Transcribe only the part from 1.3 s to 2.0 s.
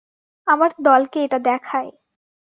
দেখাই।